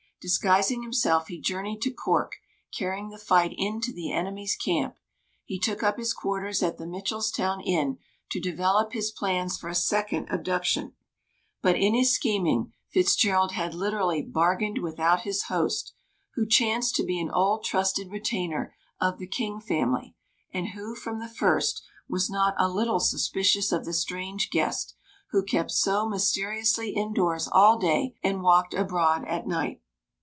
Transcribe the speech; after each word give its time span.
Disguising 0.23 0.83
himself, 0.83 1.29
he 1.29 1.41
journeyed 1.41 1.81
to 1.81 1.89
Cork, 1.89 2.35
carrying 2.71 3.09
the 3.09 3.17
fight 3.17 3.55
into 3.57 3.91
the 3.91 4.11
enemy's 4.11 4.55
camp. 4.55 4.95
He 5.45 5.57
took 5.57 5.81
up 5.81 5.97
his 5.97 6.13
quarters 6.13 6.61
at 6.61 6.77
the 6.77 6.85
Mitchelstown 6.85 7.59
Inn 7.65 7.97
to 8.29 8.39
develop 8.39 8.93
his 8.93 9.09
plans 9.09 9.57
for 9.57 9.67
a 9.67 9.73
second 9.73 10.27
abduction. 10.29 10.93
But 11.63 11.75
in 11.75 11.95
his 11.95 12.13
scheming 12.13 12.71
Fitzgerald 12.87 13.53
had 13.53 13.73
literally 13.73 14.21
"bargained 14.21 14.77
without 14.77 15.21
his 15.21 15.45
host," 15.45 15.91
who 16.35 16.45
chanced 16.45 16.93
to 16.97 17.03
be 17.03 17.19
an 17.19 17.31
old 17.31 17.63
trusted 17.63 18.11
retainer 18.11 18.75
of 18.99 19.17
the 19.17 19.25
King 19.25 19.59
family, 19.59 20.15
and 20.53 20.67
who 20.75 20.93
from 20.93 21.17
the 21.19 21.27
first 21.29 21.81
was 22.07 22.29
not 22.29 22.53
a 22.59 22.69
little 22.69 22.99
suspicious 22.99 23.71
of 23.71 23.85
the 23.85 23.93
strange 23.93 24.51
guest, 24.51 24.93
who 25.31 25.41
kept 25.41 25.71
so 25.71 26.07
mysteriously 26.07 26.91
indoors 26.91 27.47
all 27.51 27.79
day 27.79 28.13
and 28.21 28.43
walked 28.43 28.75
abroad 28.75 29.25
at 29.25 29.47
night. 29.47 29.81